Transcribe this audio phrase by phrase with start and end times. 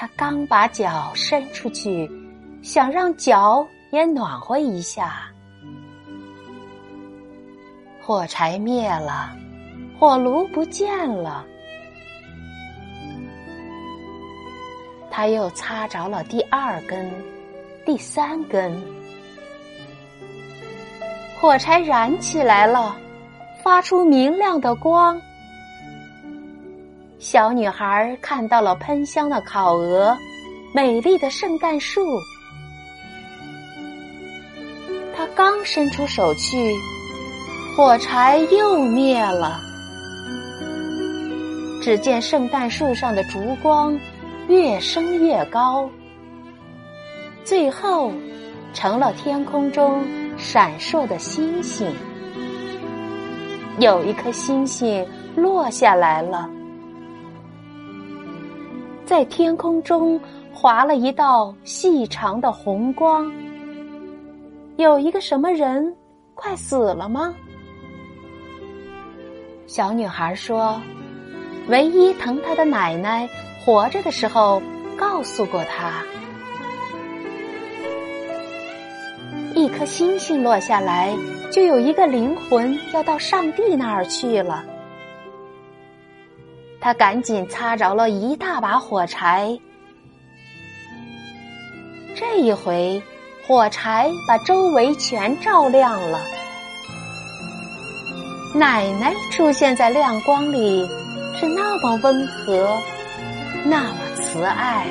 [0.00, 2.10] 他刚把脚伸出去，
[2.62, 5.24] 想让脚也暖和一下，
[8.00, 9.30] 火柴灭了，
[9.98, 11.44] 火炉不见了。
[15.10, 17.12] 他又擦着了第二根、
[17.84, 18.82] 第三根，
[21.38, 22.96] 火柴燃起来了，
[23.62, 25.20] 发出明亮的光。
[27.20, 30.16] 小女孩看到了喷香的烤鹅，
[30.72, 32.18] 美丽的圣诞树。
[35.14, 36.74] 她刚伸出手去，
[37.76, 39.60] 火柴又灭了。
[41.82, 43.94] 只见圣诞树上的烛光
[44.48, 45.86] 越升越高，
[47.44, 48.10] 最后
[48.72, 50.02] 成了天空中
[50.38, 51.86] 闪烁的星星。
[53.78, 56.48] 有一颗星星落下来了。
[59.10, 60.20] 在天空中
[60.54, 63.28] 划了一道细长的红光。
[64.76, 65.92] 有一个什么人
[66.36, 67.34] 快死了吗？
[69.66, 70.80] 小女孩说
[71.66, 73.28] ：“唯一疼她的奶奶
[73.64, 74.62] 活着的时候
[74.96, 76.04] 告诉过她，
[79.56, 81.12] 一颗星星落下来，
[81.50, 84.64] 就有一个灵魂要到上帝那儿去了。”
[86.80, 89.58] 他赶紧擦着了一大把火柴，
[92.16, 93.02] 这一回
[93.46, 96.18] 火柴把周围全照亮了。
[98.54, 100.88] 奶奶出现在亮光里，
[101.38, 102.76] 是那么温和，
[103.64, 104.86] 那么慈爱。